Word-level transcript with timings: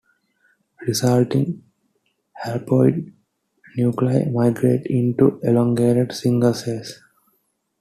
Resulting 0.87 1.61
haploid 2.43 3.13
nuclei 3.77 4.25
migrate 4.31 4.87
into 4.87 5.39
elongated 5.43 6.11
single 6.11 6.55
cells. 6.55 7.03